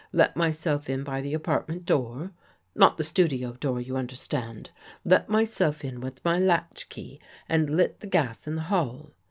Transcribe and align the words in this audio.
Let 0.11 0.35
myself 0.35 0.89
in 0.89 1.03
by 1.03 1.21
the 1.21 1.35
apart 1.35 1.69
ment 1.69 1.85
door— 1.85 2.31
not 2.75 2.97
the 2.97 3.03
studio 3.03 3.53
door, 3.53 3.79
you 3.79 3.95
understand. 3.97 4.71
Let 5.05 5.29
myself 5.29 5.85
in 5.85 6.01
with 6.01 6.25
my 6.25 6.39
latchkey 6.39 7.19
and 7.47 7.69
lit 7.69 7.99
the 7.99 8.07
gas 8.07 8.47
in 8.47 8.55
the 8.55 8.63
hall. 8.73 9.11